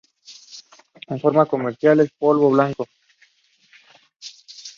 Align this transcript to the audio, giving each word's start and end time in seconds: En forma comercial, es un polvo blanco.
En 1.05 1.19
forma 1.19 1.45
comercial, 1.45 1.99
es 1.99 2.09
un 2.09 2.15
polvo 2.17 2.49
blanco. 2.49 2.87